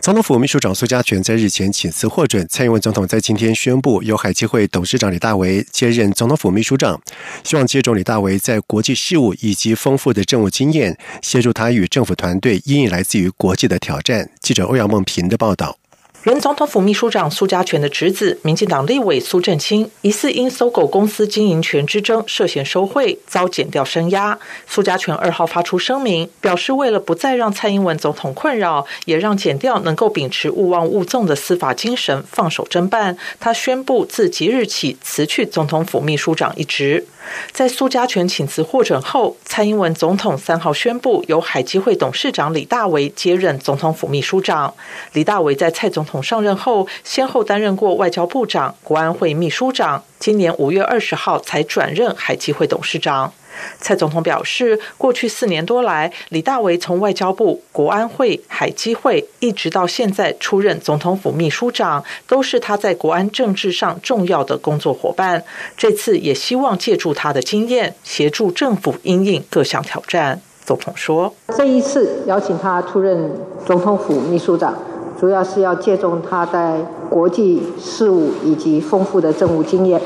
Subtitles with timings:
[0.00, 6.98] 总统府秘书长苏家全在日前请辞获准，蔡英文总统在今天宣布由海基会董事长李大为接任总统府秘书长，
[7.44, 14.30] 希望借助李大为在国际事务以及丰富的政务经验，协助他与政府团队应应来自于国际的挑战。
[14.40, 15.76] 记者欧阳梦平的报道。
[16.24, 24.38] 原总统府秘书长苏家全的侄子、民进党立委苏振清，疑似因搜狗公司经营权之争涉嫌收贿，遭检调声押。
[24.66, 33.16] 苏家全二号发出声明，表示为了不再让蔡英文总统困扰，也让检调能够秉持勿忘勿纵的司法精神，放手侦办。
[33.38, 37.06] 他宣布自即日起辞去总统府秘书长一职。
[37.52, 44.74] 在苏家全请辞获准后，蔡英文总统三号宣布由海基会董事长李大为接任总统府秘书长。
[45.12, 53.32] 李大为在蔡总统上任后，先后担任过外交部长、国安会秘书长，今年五月二十号才转任海基会董事长。
[53.80, 65.42] 蔡总统表示，过去四年多来，李大为从外交部、国安会、海基会，一直到现在出任总统府秘书长，都是他在国安政治上重要的工作伙伴。
[65.76, 70.40] 这次也希望借助他的经验，协助政府应应各项挑战。
[70.64, 73.32] 总统说：“这一次邀请他出任
[73.66, 74.78] 总统府秘书长，
[75.18, 76.76] 主要是要借重他在
[77.08, 80.00] 国际事务以及丰富的政务经验。”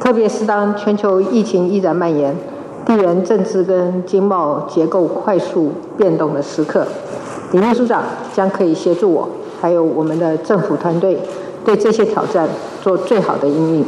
[0.00, 2.36] 特别是当全球疫情依然蔓延、
[2.84, 6.86] 地缘政治跟经贸结构快速变动的时刻，
[7.52, 8.02] 李秘书长
[8.34, 9.28] 将可以协助我，
[9.60, 11.18] 还有我们的政府团队，
[11.64, 12.48] 对这些挑战
[12.82, 13.84] 做最好的应应。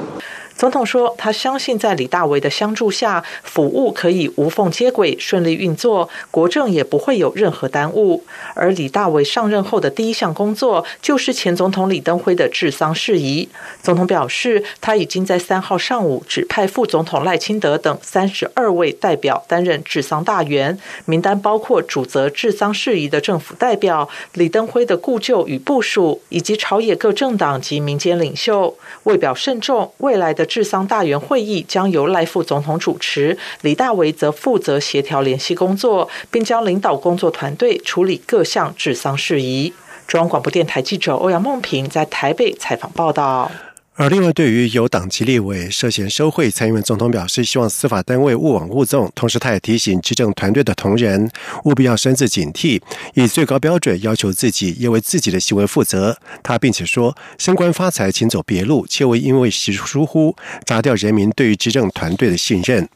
[0.56, 8.24] 总统说，他相信在李大为的相助下，府务可以无缝接轨、顺利运作，国政也不会有任何耽误。
[8.54, 13.46] 而李大为上任后的第一项工作，就是前总统李登辉的治丧事宜。
[13.82, 28.74] 总统表示，他已经在三号上午指派副总统赖清德等三十二位代表担任治丧大员，名单包括主责治丧事宜的政府代表、李登辉的故旧与部属，以及朝野各政党及民间领袖。
[29.02, 30.45] 为表慎重，未来的。
[30.46, 39.74] 治丧大员会议将由赖副总统主持，李大为则负责协调联系工作，并将领导工作团队处理各项治丧事宜。
[40.06, 43.50] 中央广播电台记者欧阳梦平在台北采访报道。
[43.98, 51.30] 而另外，对于有党籍立委涉嫌收贿，蔡英文总统表示希望司法单位勿往勿纵，同时他也提醒执政团队的同仁
[51.64, 52.78] 务必要深自警惕，
[53.14, 56.18] 以最高标准要求自己，要为自己的行为负责。
[56.42, 60.36] 他并且说：“升官发财，请走别路，切勿因为疏忽
[60.66, 62.86] 砸掉人民对于执政团队的信任。”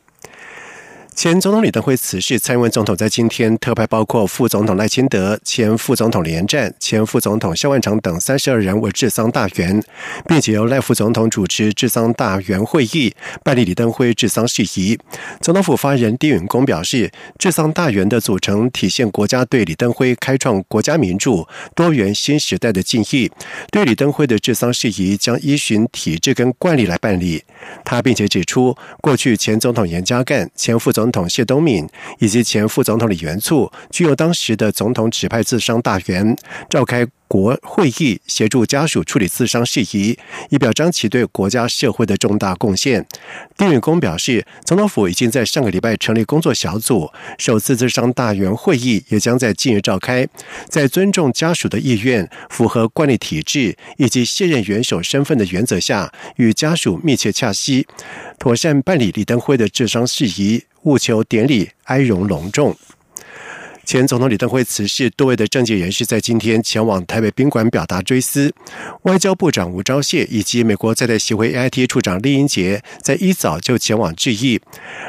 [1.23, 9.85] 前总统李登辉辞世，蔡英文总统在今天特派包括副总统赖清德、前副总统连战、前副总统萧万长等三十二人为治丧大员，
[10.27, 13.15] 并且由赖副总统主持治丧大员会议，
[13.45, 14.99] 办理李登辉治丧事宜。
[15.43, 23.31] 总统府发言人丁允恭表示，治丧大员的组成体现国家对李登辉开创国家民主多元新时代的敬意。
[23.71, 27.45] 对李登辉的治丧事宜将依循体制跟惯例来办理。
[27.85, 31.89] 他并且指出，过去前总统严家淦、前副总统谢东敏
[32.19, 36.37] 以及前副总统李元簇，具有当时的总统指派自商大员
[36.69, 43.07] 召开国会议，协助家属处理自伤事宜，以表彰其对国家社会的重大贡献。
[43.57, 50.27] 丁允恭表示，总统府已经在上个礼拜成立工作小组，首次自商大员会议也将在近日召开，
[50.69, 57.87] 在尊重家属的意愿、符合惯例体制以及卸任元首身份的原则下，与家属密切洽息，
[58.41, 60.65] 妥善办理李登辉的治商事宜。
[60.83, 62.75] 务求典礼哀荣隆重。
[63.85, 68.53] 前总统李登辉辞世，多位的政界人士在今天前往台北宾馆表达追思。
[69.03, 74.61] 外交部长吴钊燮以及美国在台协会 AIT 处长厉英杰在一早就前往致意。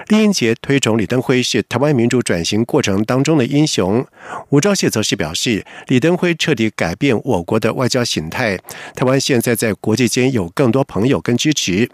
[0.07, 4.03] 厉英杰推崇李登辉是台湾民主转型过程当中的英雄。
[4.49, 8.57] 吴钊燮则是表示，李登辉彻底改变我国的外交形态，
[8.95, 11.87] 台湾现在在国际间有更多朋友跟支持。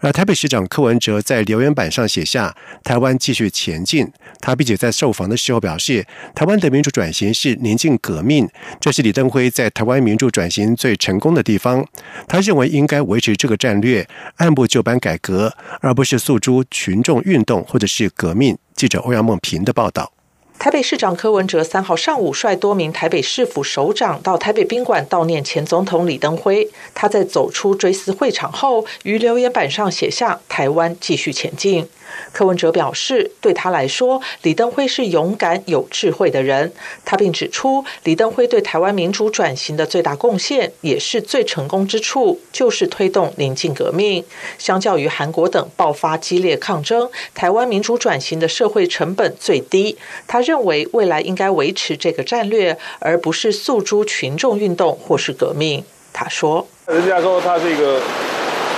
[0.00, 4.10] 而台北市长柯文哲在留言板上写下：“台湾继续前进。”
[4.40, 6.04] 他并且在受访的时候表示。
[6.34, 8.48] 台湾的民主转型是宁静革命，
[8.80, 11.86] 这是李登辉在台湾民主转型最成功的地方。
[12.26, 18.56] 他认为应该维持这个战略，按部就班改革，而不是诉诸群众运动或者是革命。
[18.74, 20.12] 记者欧阳梦平的报道。
[20.58, 26.70] 台北市长柯文哲三号上午率多名台北市府首长到台北宾馆悼念前总统李登辉。
[26.94, 31.88] 他在走出追思会场后，于留言板上写下“台湾继续前进”。
[32.32, 36.72] 柯文哲表示，对他来说，李登辉是勇敢有智慧的人。
[37.04, 44.24] 他并指出，李登辉对台湾民主转型的最大贡献，也是最成功之处，就是推动宁静革命。
[44.58, 49.96] 相较于韩国等爆发激烈抗争，台湾民主转型的社会成本最低。
[50.26, 55.84] 他认为，未来应该维持这个战略，而不是诉诸群众运动或是革命。
[56.12, 58.00] 他说：“人家说他这个。”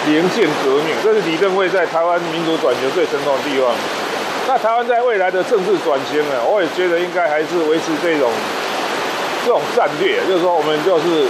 [0.06, 3.72] 连线革命，这是李登辉在台湾民主转型最成功的地方。
[4.46, 8.30] 那台湾在未来的政治转型呢，我也觉得应该还是维持这种
[9.44, 11.26] 这种战略，就是说我们就是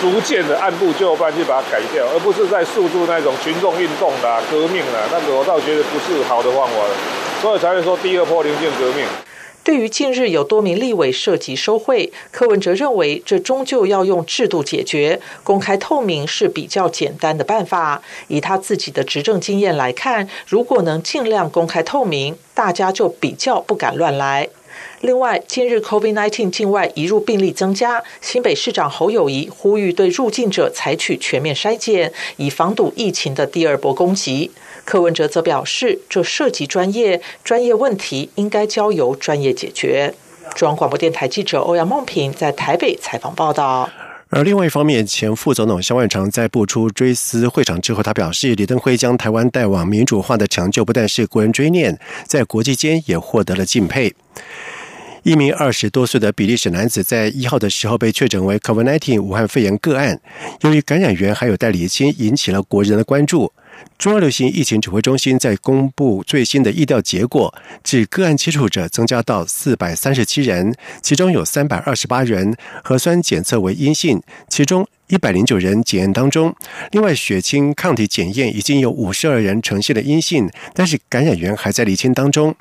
[0.00, 6.74] 逐渐的按部就班去把它改掉，而不是在诉诸那种群众运动啦、革命啦，那个我倒觉得不是好的方法，
[7.42, 9.04] 所以才会说第二波连线革命。
[9.68, 18.00] 对于近日有多名立委涉及收贿，柯文哲认为这终究要用制度解决，公开透明是比较简单的办法。
[18.28, 24.48] 以他自己的执政经验来看，如果能尽量公开透明，大家就比较不敢乱来。
[25.02, 34.50] 另外，近日 COVID-19 境外移入病例增加，新北市长侯友谊呼吁对入境者采取全面筛检，以防堵疫情的第二波攻击。
[34.88, 40.14] 柯文哲则表示，这涉及专业，专业问题应该交由专业解决。
[40.54, 43.90] 中央广播电台记者欧阳梦平在台北采访报道。
[44.30, 54.14] 而另外一方面，前副总统萧万长在步出追思会场之后，他表示，李登辉将台湾带往民主化的成就，不但是国人追念，在国际间也获得了敬佩。
[55.22, 60.18] 一名二十多岁的比利时男子在一号的时候被确诊为 COVID-19 武汉肺炎个案，
[60.62, 63.52] 由于感染源还有待厘清，引起了国人的关注。
[63.98, 67.52] 中央流行疫情指挥中心在公布最新的疫调结果，
[67.82, 74.86] 指个案接触者增加到四百三十七人，其中有三百二十八人核酸检测为阴性，其中。
[75.08, 76.54] 一百零九人检验当中，
[76.92, 82.54] 另外血清抗体检验已经有五十二人呈现了阴性，但是感染源还在厘清当中。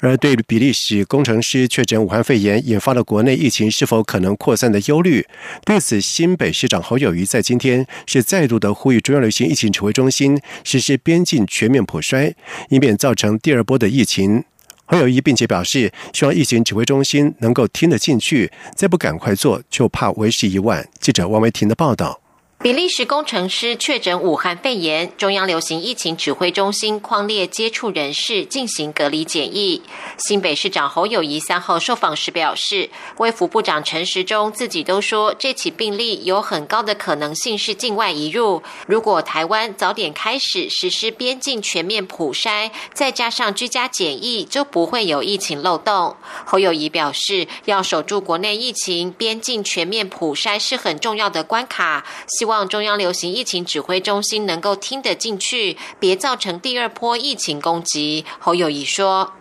[0.00, 5.24] 而对比利时工程师确诊武汉肺炎，引发了国内疫情是否可能扩散的忧虑。
[5.64, 12.34] 对此，新北市长侯友谊在今天是再度的呼吁中央流行疫情指挥中心实施边境全面普筛，
[12.68, 14.44] 以免造成第二波的疫情。
[14.92, 20.86] 侯友谊并且表示，希望疫情指挥中心能够听得进去，再不赶快做，就怕为时已晚。
[21.00, 22.21] 记者王维婷的报道。
[22.62, 29.82] 比利时工程师确诊武汉肺炎，中央流行疫情指挥中心框列接触人士进行隔离检疫。
[30.16, 38.62] 新北市长侯友谊三号受访时表示，卫福部长陈时中自己都说，这起病例有很高的可能性是境外移入。
[38.86, 46.16] 如果台湾早点开始实施边境全面普筛，再加上居家检疫，就不会有疫情漏洞。
[46.46, 52.51] 侯友谊表示，要守住国内疫情，边境全面普筛是很重要的关卡，希望。
[52.52, 58.26] 望中央流行疫情指挥中心能够听得进去，别造成第二波疫情攻击。
[58.38, 59.32] 侯友谊说：“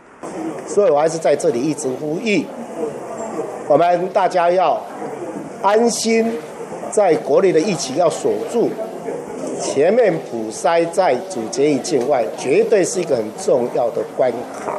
[0.65, 2.45] 所以我还是在这里一直呼吁，
[3.67, 4.81] 我们大家要
[5.61, 6.31] 安心，
[6.89, 8.69] 在国内的疫情要锁住，
[9.61, 14.77] 前面普筛在主检疫境外，绝对是一个很重要的关卡。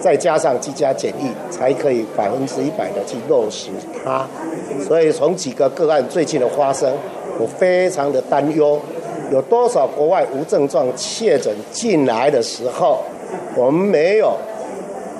[0.00, 3.70] 再加上居家检疫，才可以百分之一百的去落实
[4.04, 4.26] 它。
[4.84, 6.92] 所以从几个个案最近的发生。”
[7.38, 8.80] 我非常的担忧，
[9.30, 12.98] 有多少国外无症状确诊进来的时候，
[13.56, 14.36] 我们没有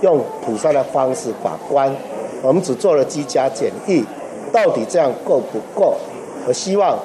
[0.01, 1.95] 用普筛的方式把关，
[2.43, 4.05] 我们只做了居家检疫，
[4.53, 5.97] 到底这样够不够？
[6.47, 6.99] 我希望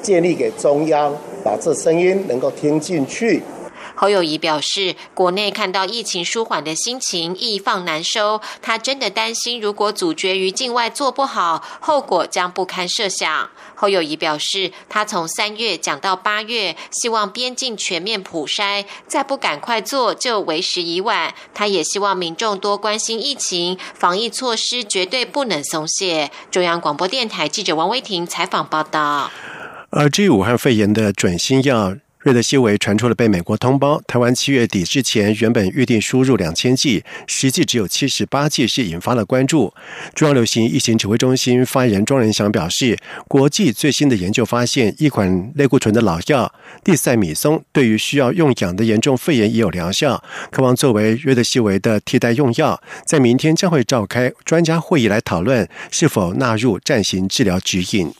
[0.00, 1.12] 建立给中央，
[1.44, 3.42] 把这声音能够听进去。
[3.96, 13.50] 侯友谊表示，国内看到疫情舒缓的心情易放难收，他真的担心，如果阻绝于境外做不好，后果将不堪设想。
[13.74, 21.34] 侯友谊表示，他从三月讲到八月，希望边境全面普筛，再不赶快做就为时已晚。
[21.54, 26.30] 他也希望民众多关心疫情防疫措施，绝对不能松懈。
[26.50, 29.30] 中央广播电台记者王威婷采访报道。
[29.90, 31.96] 而至于武汉肺炎的准新药。
[32.26, 39.72] 瑞德西韦传出了被美国通报，台湾七月底之前原本预定输入两千剂，实际只有七十八剂，是引发了关注。
[40.12, 46.52] 中央流行疫情指挥中心发言人庄仁祥表示，国际最新的研究发现，一款类固醇的老药
[46.82, 58.12] 地塞米松对于需要用氧的严重肺炎也有疗效，渴望作为瑞德西韦的替代用药，在明天将会召开专家会议来讨论是否纳入暂行治疗指引。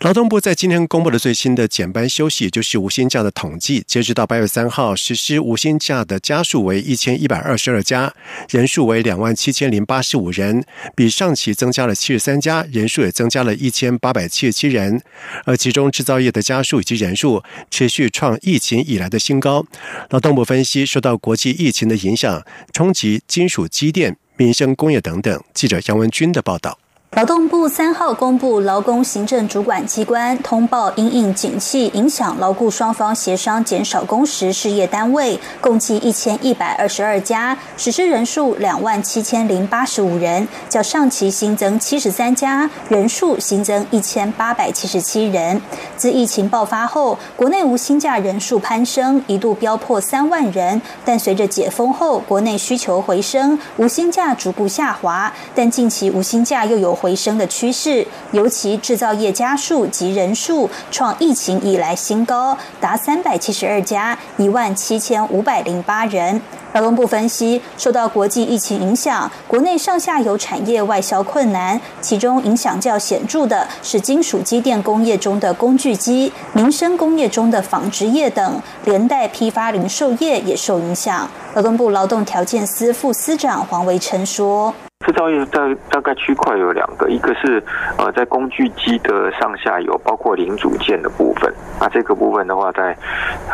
[0.00, 3.82] 劳动部在今天公布的最新的减班休息，就是无薪假的统计。
[3.86, 8.12] 截止到八月三号，实施无薪假的家数为一千一百二十二家，
[8.50, 15.02] 人数为两万七千零八十五人，比上期增加了七十三家，人数也增加了一千八百七十七人。
[15.44, 19.64] 而其中制造业的家数以及人数持续创疫情以来的新高。
[20.10, 25.42] 劳动部分析，受到国际疫情的影响，冲击金属机电、民生工业等等。
[25.54, 26.78] 记者杨文军的报道。
[27.12, 45.62] 劳动部三号公布，劳工行政主管机关通报因应景气影响，劳雇双方协商减少工时事业单位共计一千一百二十二家，实施人数两万七千零八十五人，较上期新增七十三家，人数新增一千八百七十七人。
[45.96, 56.95] 自疫情爆发后，国内无薪假人数攀升，一度飙破三万人，但随着解封后，国内需求回升，无薪假逐步下滑，但近期无薪假又有。
[56.96, 66.40] 回升的趋势，尤其制造业家数及人数创疫情以来新高，达三百七十二家，一万七千五百零八人。
[66.72, 81.30] 劳动部分析，受到国际疫情影响，国内上下游产业外销困难，其中影响较显著的是金属机电工业中的工具机、民生工业中的纺织业等，连带批发零售业也受影响。
[81.54, 84.74] 劳动部劳动条件司副司长黄维成说。
[85.04, 85.60] 制造业大
[85.90, 87.62] 大概区块有两个，一个是
[87.98, 91.52] 呃在工具机的上下游，包括零组件的部分。
[91.78, 92.96] 那这个部分的话，在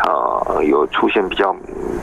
[0.05, 1.53] 呃有出现比较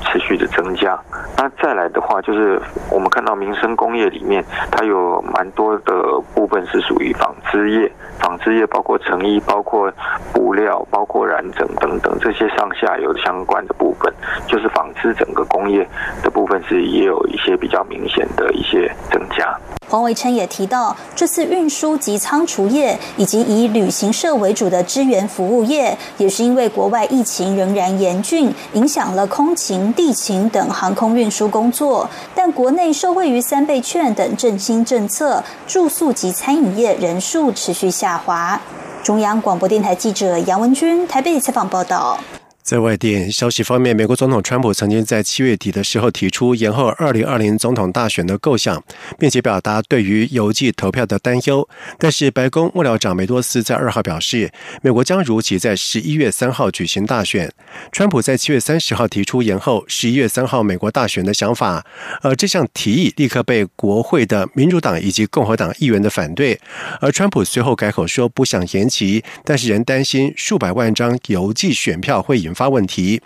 [0.02, 0.96] 持续的增加。
[1.38, 2.60] 那再来的话，就是
[2.92, 7.10] 我们看到民生工业里面，它有蛮多的部分是属于
[7.50, 9.92] 织业，纺织业包括成衣、包括
[10.32, 14.12] 布料、包括染整等等这些上下游相关的部分，
[14.46, 15.86] 就是纺织整个工业
[16.22, 19.58] 的部分是也有一些比较明显的一些增加。
[19.90, 32.08] 黄维琛也提到，这次运输及仓储业以及以旅行社为主的支援服务业，也是因为国外疫情仍然严峻，影响了空勤、地勤等航空运输工作。
[32.36, 38.60] 但国内受惠于三倍券等振兴政策，住宿及餐饮业人数持续下滑。
[39.02, 42.16] 中央广播电台记者杨文君台北采访报道。
[42.62, 48.82] 在外电消息方面，美国总统川普曾经在七月底的时候提出延后二零二零总统大选的构想，
[49.18, 51.68] 并且表达对于邮寄投票的担忧。
[51.98, 54.52] 但是，白宫幕僚长梅多斯在二号表示，
[54.82, 57.50] 美国将如期在十一月三号举行大选。
[57.90, 61.84] 川普在七月三十号提出延后十一月三号美国大选的想法，
[62.22, 66.60] 而这项提议立刻被国会的民主党以及共和党议员的反对。
[67.00, 72.70] 而川普随后改口说不想延期，但是仍担心数百万张邮寄选票会引发。
[72.70, 73.20] 问题，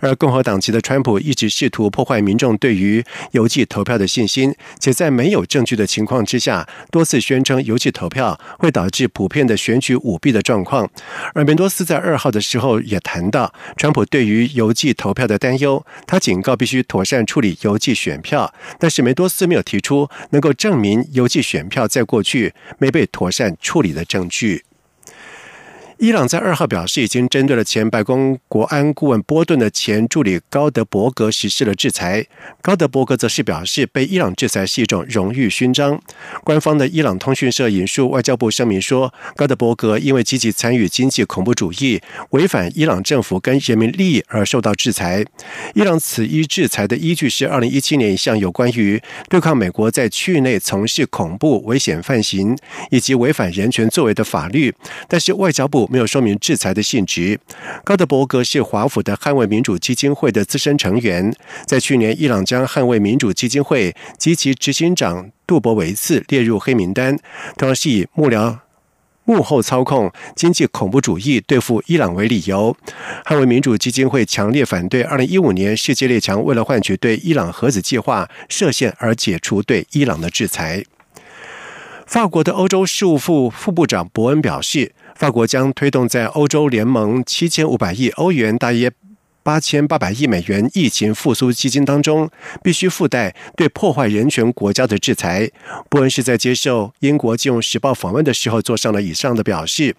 [0.00, 10.86] 而共和党籍的川普一直试图破坏民众对于邮寄投票的信心，且在没有证据的情况之下，多次宣称邮寄投票会导致普遍的选举舞弊的状况。
[11.32, 24.64] 而梅多斯在二号的时候也谈到川普对于邮寄投票的担忧，他警告必须妥善处理邮寄选票，但是梅多斯没有提出能够证明邮寄选票在过去没被妥善处理的证据。
[26.00, 32.24] 伊朗在二号表示，已经针对了前白宫国安顾问波顿的前助理高德伯格实施了制裁。
[32.62, 36.00] 高德伯格则是表示，被伊朗制裁是一种荣誉勋章。
[36.42, 45.22] 官方的伊朗通讯社引述外交部声明说，高德伯格因为积极参与经济恐怖主义、违反伊朗政府跟人民利益而受到制裁。
[45.74, 52.56] 伊朗此一制裁的依据是二零一七年一项有关于对抗美国在区域内从事恐怖危险犯行
[52.90, 54.74] 以及违反人权作为的法律，
[55.06, 55.89] 但是外交部。
[55.90, 57.40] 没有说明制裁的性质。
[57.82, 61.34] 高德伯格是华府的捍卫民主基金会的资深成员。
[61.66, 67.18] 在去年，伊朗将捍卫民主基金会及其执行长杜博维茨列入黑名单，
[67.56, 68.58] 同样是以幕僚
[69.24, 72.76] 幕后操控经济恐怖主义对付伊朗为理由。
[73.24, 80.84] 捍卫民主基金会强烈反对二零一五年世界列强为了换取对伊朗核子计划设限而解除对伊朗的制裁。
[82.06, 84.92] 法国的欧洲事务副副部长伯恩表示。
[85.20, 88.90] 法国将推动在欧洲联盟七千五百亿欧元，大约。
[89.42, 92.28] 八千八百亿美元疫情复苏基金当中，
[92.62, 95.50] 必须附带对破坏人权国家的制裁。
[95.88, 99.96] 伯恩是在接受英国金融时报访问的时候做上了以上的表示。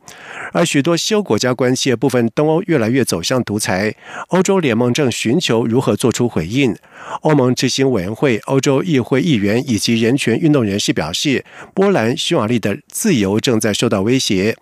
[0.53, 3.95] 而许多西欧国家关切部分东欧越来越走向独裁，
[4.27, 6.75] 欧洲联盟正寻求如何做出回应。
[7.21, 11.43] 欧盟执行委员会、欧洲议会议员以及人权运动人士表示，
[11.73, 14.55] 波兰、匈牙利的自由正在受到威胁。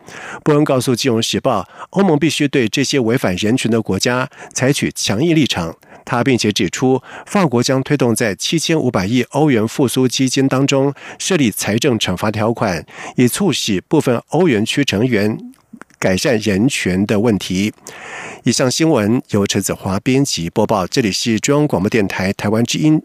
[0.43, 4.68] 伯恩告诉金融时报，欧盟必须对这些违反人权的国家才。
[4.69, 12.85] 采取强硬立场，他并且指出，法国将推动在七千五百亿欧元复苏基金当中设立财政惩罚条款，
[13.15, 15.35] 以促使部分欧元区成员
[15.97, 17.73] 改善人权的问题。
[18.43, 23.01] 以上新闻由陈子华编辑播报，这里是中央广播电台台湾之音。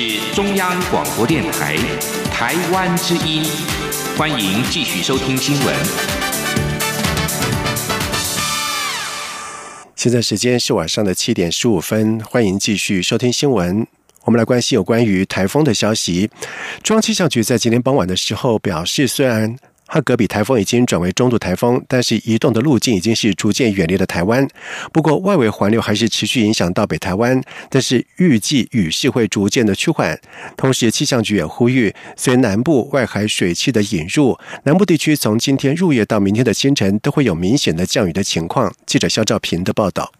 [0.00, 1.76] 是中央广播电台
[2.32, 3.44] 台湾之音，
[4.16, 5.76] 欢迎继续收听新闻。
[9.94, 13.86] 现在时间是晚上的七点十五分，欢迎继续收听新闻。
[14.24, 16.30] 我们来关心有关于台风的消息。
[16.82, 19.54] 中央气象局在今天傍晚的时候表示，虽然
[19.92, 24.46] 哈格比台风已经转为中度台风，但是移动的路径已经是逐渐远离了台湾。
[24.92, 30.16] 不过外围环流还是持续影响到北台湾，但是预计雨势会逐渐的趋缓。
[30.56, 38.72] 同时，气象局也呼吁，随南部外海水汽的引入，南部地区从今天入夜到明天的清晨都会有明显的降雨的情况。
[38.86, 40.12] 记者肖兆平的报道。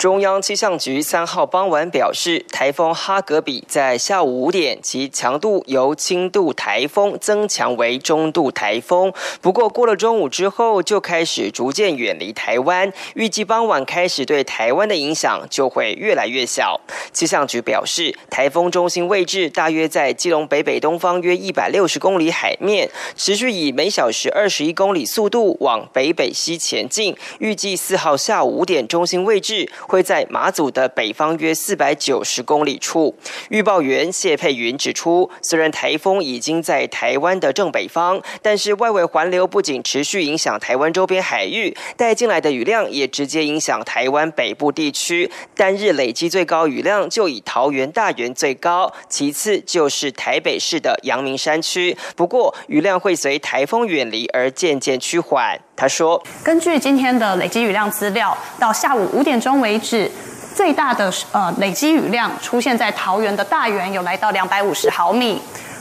[0.00, 9.12] 中央气象局三号傍晚表示，台风哈格比在下午五点，其强度由轻度台风增强为中度台风。
[9.42, 16.80] 不过过了中午之后，就开始逐渐远离台湾，预计傍晚开始对台湾的影响就会越来越小。
[17.12, 27.14] 气象局表示，台风中心位置大约在基隆北北东方约一百六十公里海面，持续以每小时二十一公里速度往北北西前进。
[27.38, 29.70] 预计四号下午五点，中心位置。
[29.90, 33.16] 会在马祖的北方约四百九十公里处。
[33.48, 45.28] 预报员谢佩云指出，虽然台风已经在台湾的正北方，但是外围环流不仅持续影响台湾周边海域，带进来的雨量也直接影响台湾北部地区。
[45.56, 51.96] 单日累积最高雨量就以桃园大园最高，其次就是台北市的阳明山区。
[52.14, 55.58] 不过雨量会随台风远离而渐渐趋缓。
[55.80, 60.10] 他说：“根据今天的累积雨量资料，到下午五点钟为止，
[60.54, 65.38] 最大的呃累积雨量出现在桃园的大园，有来到两百五十毫米；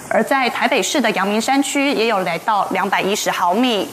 [0.09, 3.89] 而在台北市的阳明山区，也有来到两百一十毫米。”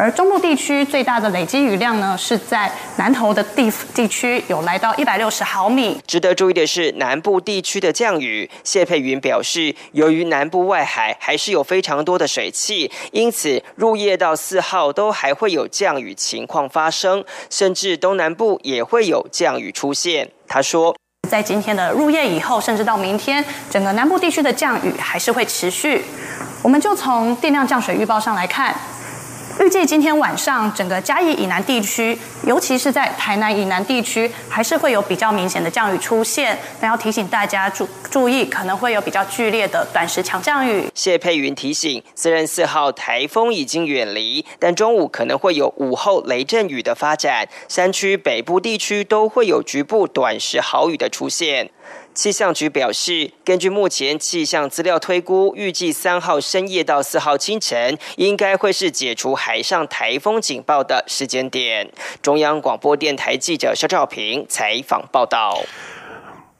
[0.00, 6.00] 而中部地区最大的累积雨量呢，是在南投的地地区有来到一百六十毫米。
[6.06, 20.30] 值得注意的是，南部地区的降雨，谢佩云表示，由于南部外海还是有非常多的水汽，因此入夜到四号都还会有降雨情况发生，甚至东南部也会有降雨出现。
[20.48, 20.96] 他说，
[21.28, 26.02] 在今天的入夜以后，甚至到明天，整个南部地区的降雨还是会持续。
[26.62, 28.74] 我们就从电量降水预报上来看。
[29.62, 36.58] 预计今天晚上，整个嘉义以南地区，尤其是在台南以南地区，还是会有比较明显的降雨出现。
[36.80, 40.88] 那要提醒大家注注意，可能会有比较剧烈的短时强降雨。
[40.94, 51.68] 谢佩云提醒，虽然四号台风已经远离，但中午可能会有午后雷阵雨的发展，山区北部地区都会有局部短时豪雨的出现。
[52.12, 61.90] 气象局表示，根据目前气象资料推估，预计三号深夜到四号清晨，应该会是解除海上台风警报的时间点。
[62.20, 65.62] 中央广播电台记者肖兆平采访报道。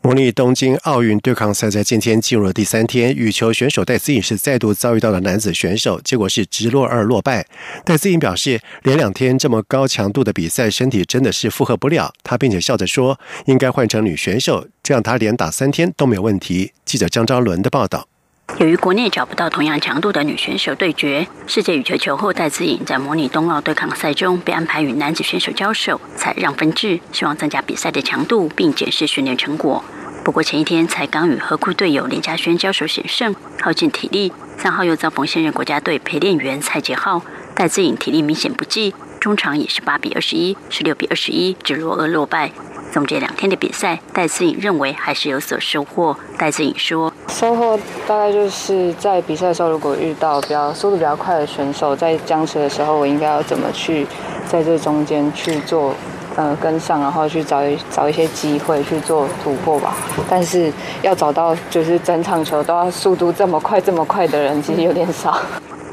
[0.02, 7.46] 模拟东京奥运对抗赛在今天进入了第三天，羽球选手戴资颖是再度遭遇到了男子选手，结果是直落二落败。
[7.84, 12.14] 戴资颖表示，连两天这么高强度的比赛，身体真的是负荷不了。
[12.22, 16.72] 他并且笑着说，应该换成女选手，这样他连打三天都没有问题。
[16.86, 18.08] 记者张昭伦的报道。
[18.58, 29.82] 由于国内找不到同样强度的女选手对决，世界羽球球后戴资颖在模拟冬奥对抗赛中被安排与男子选手交手，才让分制，希望增加比赛的强度并检视训练成果。
[30.22, 37.22] 不过前一天才刚与和库队友林嘉轩交手险胜，耗尽体力，三号又遭逢现任国家队陪练员蔡杰浩，
[37.54, 42.52] 戴资颖体力明显不济，中场也是八比二十一、十六比二十一，只落二落败。
[42.92, 46.16] 总结两天的比赛，戴思颖认为还是有所收获。
[46.36, 54.04] 戴思颖说：“收获大概就是在比赛的时候，如果遇到比较速度比较快的选手，在僵持的时候，我应该要怎么去
[54.48, 55.94] 在这中间去做
[56.34, 59.94] 呃跟上，然后去找一找一些机会去做突破吧。
[60.28, 60.72] 但是
[61.02, 65.40] 要找到就是整场球都要速度这么快这么快的人，其实有点少。”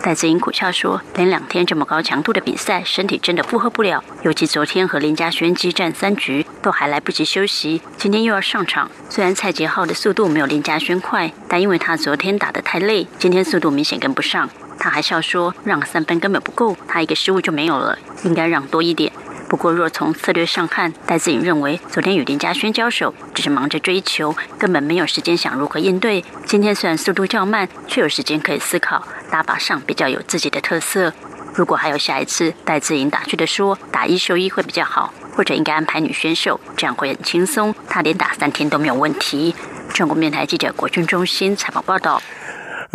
[0.01, 4.01] 戴子颖苦笑说：“连两天这么高强度的比赛，身体真的负荷不了。
[4.21, 8.89] 尤其昨天和林嘉轩激战三局，都还来不及休息，今天又要上场。
[9.09, 14.49] 虽然蔡杰浩的速度没有林嘉轩快，但因为他昨天打得太累，今天速度明显跟不上。
[14.79, 19.11] 他还笑说：让三分根本不够，他一个失误就没有了，应该让多一点。”
[19.49, 26.23] 不过，若从策略上看，戴自颖认为，昨天与林家轩交手，只是忙着追求，根本没有时间想如何应对。
[26.45, 31.13] 今天虽然速度较慢，却有时间可以思考，打法上比较有自己的特色。
[31.55, 39.55] 如果还有下一次，戴自颖打趣的说，打一休一会比较好，或者应该安排女选手，这样会很轻松，他连打三天都没有问题。
[39.93, 42.21] 中国电台记者国军中心采访报道。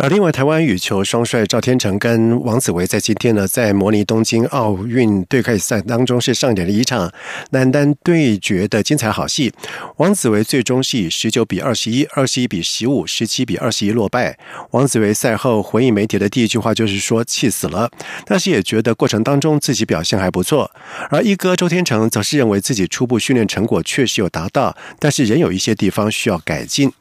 [0.03, 7.09] 而另外，台湾羽球双帅赵天成跟王子维在今天呢，在模拟东京奥运对开赛当中是上演了一场
[7.51, 9.53] 男单对决的精彩好戏。
[9.95, 14.37] 王子维最终是以十九比二十一、二十一比十五、十七比二十一落败。
[14.71, 17.89] 王子维赛后回应媒体的第一句话就是说气死了，
[18.25, 20.69] 但是也觉得过程当中自己表现还不错。
[21.11, 26.91] 而一哥周天成则是认为自己初步训练成果确实有达到，但是仍有一些地方需要改进。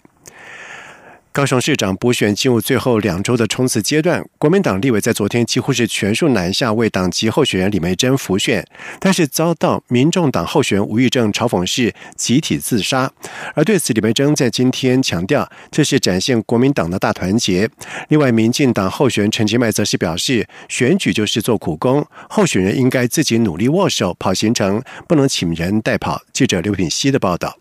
[1.33, 8.63] 高雄市长补选进入最后两周的冲刺阶段，国民党立委在昨天几乎是全数南下为党籍候选人李梅珍辅选，
[9.01, 13.11] 但是遭到民众党候选人吴玉正嘲讽是集体自杀。
[13.55, 17.67] 而对此，李梅珍在今天强调，这是展现国民党的大团结。
[18.11, 26.21] 另外，民进党候选人陈其迈则是表示，选举就是做苦工，候选人应该自己努力握手跑行程，不能请人代跑。
[26.35, 27.57] 记者刘品希的报道。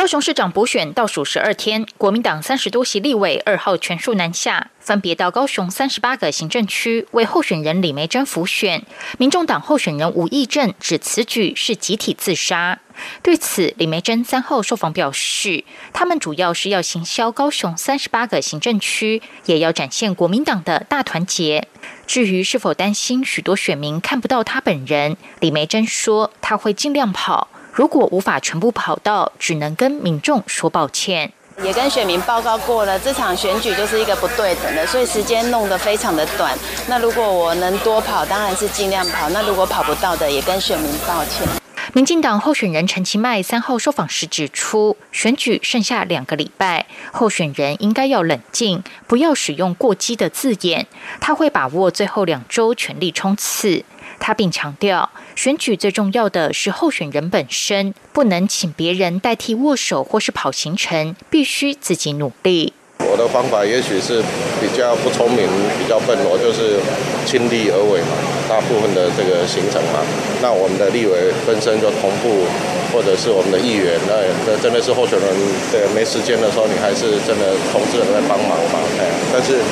[0.00, 8.82] 高雄市长补选倒数十二天，国民党三十多席立委二号全数南下，分别到高雄三十八个行政区为候选人李梅珍辅选。
[9.18, 12.78] 民众党候选人吴义正指此举是集体自杀。
[13.22, 21.68] 对此，李梅珍三号受访表示，他们主要是要行销高雄三十八个行政区，也要展现国民党的大团结。
[22.06, 27.48] 至于是否担心许多选民看不到他本人，李梅珍说他会尽量跑。
[27.72, 31.32] 如果无法全部跑到，只能跟民众说抱歉。
[31.62, 36.58] 也跟选民报告过了，这场选举就是一个不对等的，所以时间弄得非常的短。
[36.88, 39.28] 那如果我能多跑，当然是尽量跑。
[39.28, 41.46] 那如果跑不到的，也跟选民抱歉。
[41.92, 50.86] 民进党候选人陈其迈三号受访时指出，选举剩下两个礼拜，候选人应该要冷静，不要使用过激的字眼。
[51.20, 53.84] 他会把握最后两周全力冲刺。
[54.18, 62.74] 他并强调，选举最重要的是候选人本身，不能请别人代替握手或是跑行程，必须自己努力。
[62.98, 64.22] 我的方法也许是
[64.60, 66.78] 比较不聪明，比较笨，我就是
[67.24, 68.12] 尽力而为嘛，
[68.50, 70.02] 大部分的这个行程嘛。
[70.42, 72.42] 那我们的立委分身就同步，
[72.90, 75.30] 或者是我们的议员，那那真的是候选人
[75.70, 78.82] 对没时间的时候，你还是真的同志人在帮忙嘛。
[78.98, 79.62] 哎，但是。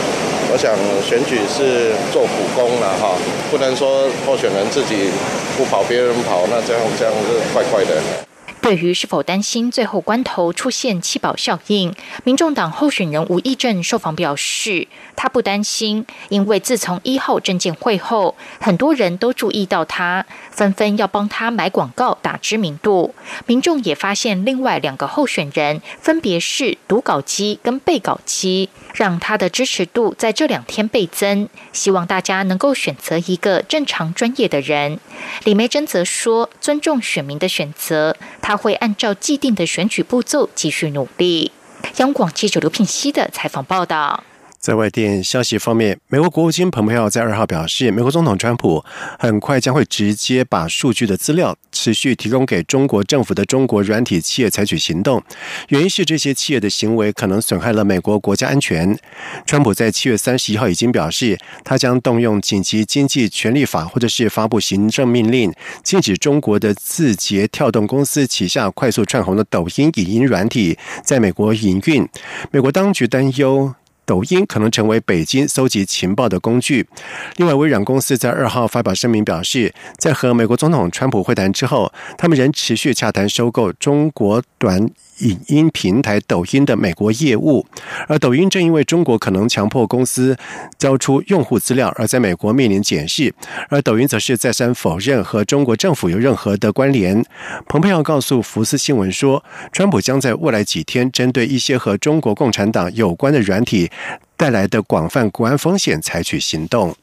[0.50, 0.72] 我想
[1.06, 3.12] 选举是做苦工了哈，
[3.50, 5.10] 不能说候选人自己
[5.58, 8.27] 不跑，别人跑，那这样这样是怪怪的。
[8.60, 11.94] 对于是否担心最后关头出现弃保效应，
[12.24, 23.14] 民众党候选人吴益正受访表示，他不担心，因为自从一号证件会后，很多人都注意到他，纷纷要帮他买广告打知名度。
[23.46, 31.48] 民众也发现另外两个候选人分别是读稿机跟背稿机，让他的支持度在这两天倍增。
[31.72, 34.98] 希望大家能够选择一个正常专业的人。
[35.44, 38.16] 李梅珍则说，尊重选民的选择。
[38.48, 41.52] 他会按照既定的选举步骤继续努力。
[41.98, 44.24] 央广记者刘聘熙的采访报道。
[44.58, 48.82] 在外电消息方面，美国国务卿蓬佩奥在二号表示，美国总统川普
[49.18, 55.22] 很快将会直接把数据的资料持续提供给中国政府的中国软体企业采取行动，
[55.68, 58.98] 原因是这些企业的行为可能损害了美国国家安全。
[59.46, 65.52] 川普在七月三十一号已经表示，他将动用紧急经济权力法，或者是发布行政命令，
[65.84, 72.08] 禁止中国的字节跳动公司旗下快速窜红的抖音影音软体在美国营运。
[72.50, 73.72] 美国当局担忧。
[74.08, 76.88] 抖音可能成为北京搜集情报的工具。
[77.36, 84.88] 另外，微软公司在二号发表声明表示，在和美国总统川普会谈之后，他们仍持续洽谈收购中国短。
[85.18, 87.66] 影音平台抖音的美国业务，
[88.06, 90.36] 而抖音正因为中国可能强迫公司
[90.78, 93.34] 交出用户资料，而在美国面临检视。
[93.68, 97.24] 而抖音则是再三否认和中国政府有任何的关联。
[97.66, 103.90] 蓬佩奥告诉福斯新闻说，川普将在未来几天针对一些和中国共产党有关的软体
[104.36, 106.94] 带来的广泛国安风险采取行动。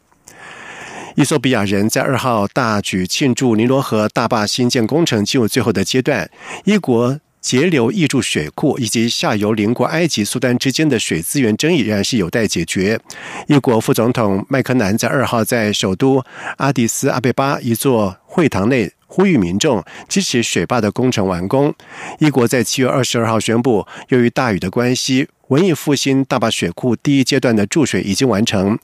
[1.15, 6.29] 伊索比亚人在二号大举庆祝尼罗河大坝新建工程进入最后的阶段，
[6.65, 7.19] 一国。
[7.45, 12.99] 截流溢注水库以及下游邻国埃及、苏丹之间的水资源争议仍然是有待解决。
[13.47, 16.23] 一国副总统麦克南在二号在首都
[16.57, 21.71] 阿迪斯阿贝巴一座会堂内呼吁民众支持水坝的工程完工。
[22.17, 28.77] 一国在七月二十二号宣布，由于大雨的关系，文艺复兴大坝水库第一阶段的注水已经完成。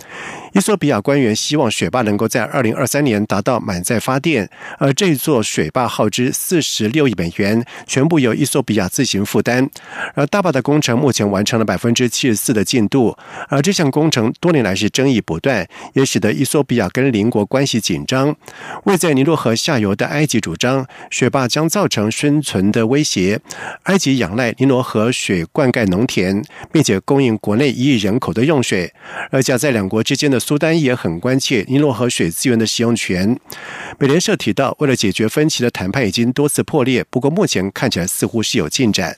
[0.53, 4.47] 伊索比亚官员希望水坝能够在二零二三年达到满载发电，
[4.77, 9.67] 而这座水坝耗资四十六亿美元，全部由伊索比亚自行负担。
[10.13, 18.35] 而大坝的工程目前完成了百分之七十四的进度，而这项工程多年来是争议不断，也使得伊索比亚跟邻国关系紧张。
[18.83, 23.39] 位在尼罗河下游的埃及主张，水坝将造成生存的威胁。
[23.83, 28.93] 埃及仰赖尼罗河水灌溉农田，并且供应国内一亿人口的用水，
[29.31, 30.39] 而夹在两国之间的。
[30.39, 33.39] 苏丹也很关切尼罗河水资源的使用权。
[33.99, 39.17] 美联社提到，为了解决分歧的谈判已经多次破裂，不过目前看起来似乎是有进展。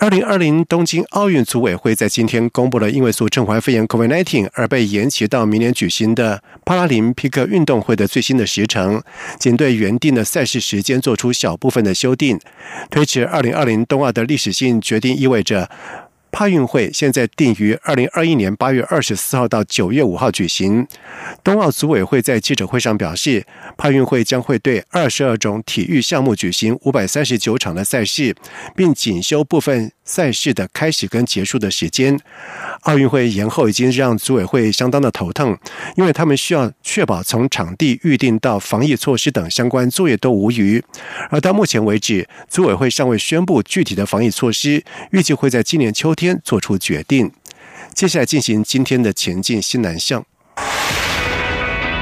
[0.00, 9.02] 二零二零东京奥运组委会在今天公布了因为诉陈怀肺炎 （COVID-19） 而被延期到明年举行的帕拉林匹克运动会的最新的时程，
[9.38, 12.40] 仅对原定的赛事时间做出小部分的修订。
[12.90, 15.68] 推迟二零二零冬奥的历史性决定意味着。
[16.32, 20.86] 帕运会现在定于二零二一年八月二十四号到九月五号举行。
[21.42, 23.44] 冬奥组委会在记者会上表示，
[23.76, 28.34] 帕运会将会对二十二种体育项目举行五百三十九场的赛事，
[28.74, 29.92] 并仅修部分。
[30.10, 32.18] 赛事的开始跟结束的时间，
[32.80, 35.56] 奥运会延后已经让组委会相当的头疼，
[35.96, 40.82] 因为他们需要确保从场地预定到防疫措施等相关作业都无虞。
[41.30, 47.30] 而到目前为止，组委会尚未宣布具体的防疫措施，预计会在今年秋天做出决定。
[47.94, 50.26] 接下来进行今天的前进新南向，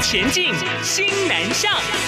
[0.00, 2.07] 前进新南向。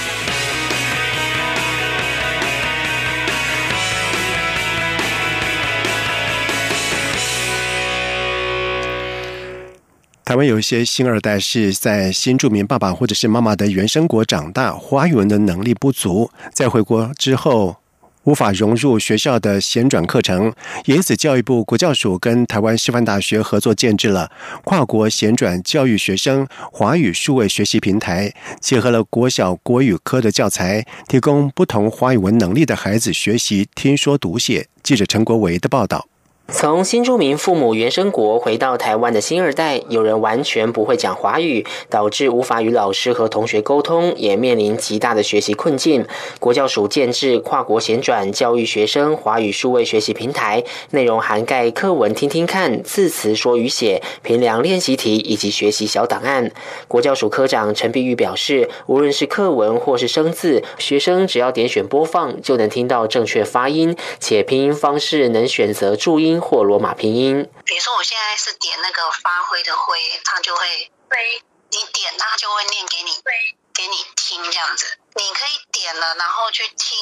[10.30, 17.78] 台湾有一些新二代是在新住民爸爸或者是妈妈的原生国长大，华语文的能力不足，在回国之后
[18.22, 24.30] 无法融入学校的衔转课程，因此教育部国教署跟台湾师范大学合作建制了
[24.62, 34.68] 跨国衔转教育学生华语数位学习平台，结合了国小国语科的教材，提供不同华语文能力的孩子学习听说读写。
[34.84, 36.06] 记者陈国维的报道。
[36.52, 46.04] 从新住民父母原生国回到台湾的新二代，有人完全不会讲华语，导致无法与老师和同学沟通，也面临极大的学习困境。
[46.38, 56.50] 国教署建制跨国衔转教育学生华语数位学习平台，内容涵盖课文听听看、字词说与写、评量练习题以及学习小档案。
[56.88, 66.39] 国教署科长陈碧玉表示，无论是课文或是生字，学生只要点选播放，就能听到正确发音，且拼音方式能选择注音。
[66.40, 67.50] 或罗马拼音。
[67.64, 73.10] 比如说，我现在是点那个发挥的挥，它就会挥，你点它就会念给你，
[73.74, 74.99] 给你听这样子。
[75.16, 76.96] 你可以点了，然后去听，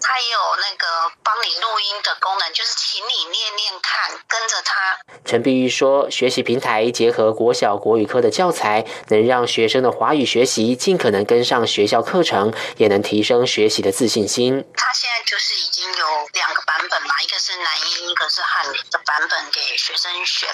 [0.00, 4.98] 它也有那个帮你录音的功能，就是请你念念看，跟着它。
[5.24, 14.66] 陈碧玉说，学习平台结合国小国语科的教材，能让学生的华语学习尽可能跟上学校课程，也能提升学习的自信心。
[14.76, 20.48] 它现在就是已经有两个版本嘛，一个是男音，一个是汉的版本给学生选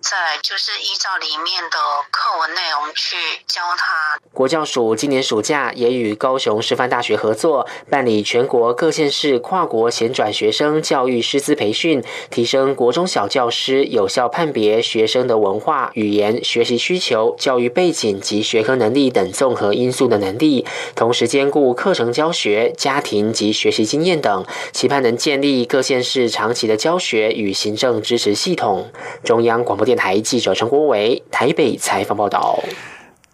[0.00, 1.78] 再就是依照里面的
[2.10, 4.18] 课文内容去教他。
[4.32, 6.60] 国教署今年暑假也与高雄。
[6.60, 28.90] 师范大学合作办理全国各县市跨国衔转学生教育师资培训，提升国中小教师有效判别学生的文化、语言、学习需求、教育背景及学科能力等综合因素的能力，同时兼顾课程教学、家庭及学习经验等，期盼能建立各县市长期的教学与行政支持系统。
[29.24, 32.62] 中央广播电台记者陈国伟台北采访报道。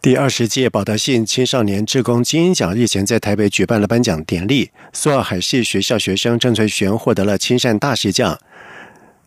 [0.00, 8.38] 第二十届宝德信青少年志工精英奖日前在台北举办了颁奖典礼，苏澳海事学校学生郑翠璇获得了亲善大使奖。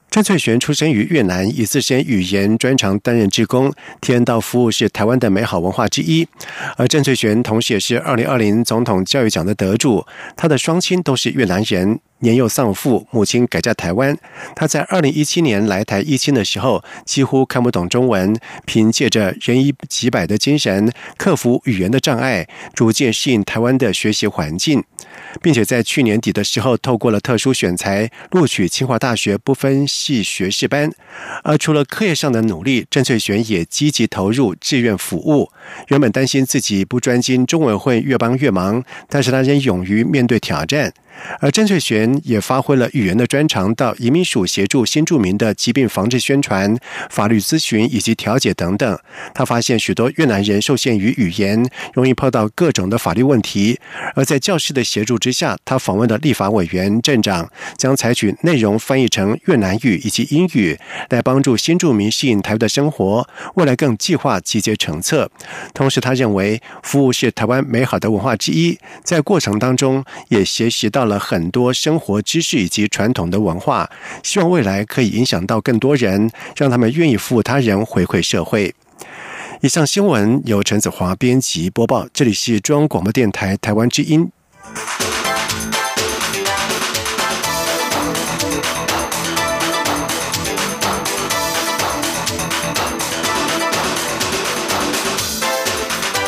[0.10, 6.28] 郑翠璇出生于越南，以自身语言专长担任志工，体验到服务是台湾的美好文化之一。
[6.78, 10.04] 而郑翠璇同时也是二零二零总统教育奖的得主，
[10.36, 12.00] 他的双亲都是越南人。
[12.22, 14.18] 年幼丧父，母亲改嫁台湾。
[14.54, 24.84] 他在二零一七年来台一亲的时候，几乎看不懂中文，凭借着人一几百的精神，克服语言的障碍，逐渐适应台湾的学习环境，
[25.42, 30.92] 并且在去年底的时候，透过了特殊选材，录取清华大学不分系学士班。
[31.44, 35.52] 而除了课业上的努力，郑翠璇也积极投入志愿服务。
[35.88, 40.94] 原本担心自己不专心，中文会越帮越忙，但是他仍勇于面对挑战。
[41.40, 46.78] 而郑翠璇也发挥了语言的专长，到移民署协助新住民的疾病防治宣传、
[47.10, 49.00] 法律咨询以及调解等等。
[49.34, 53.80] 他发现许多越南人受限于语言，容易碰到各种的法律问题。
[54.16, 60.78] 而在教师的协助之下，他访问的立法委员、镇长将采取内容翻译成越南语以及英语，
[61.10, 63.28] 来帮助新住民适应台湾的生活。
[63.56, 65.30] 未来更计划集结成册。
[65.74, 73.90] 同时，他认为服务是台湾美好的文化之一，在过程当中也学习到了了很多生活知识以及传统的文化。
[74.24, 78.74] 希望未来可以影响到更多人，让他们愿意服务他人，回馈社会。
[79.62, 84.32] 以上新闻由陈子华编辑播报，这里是中央广播电台台湾之音。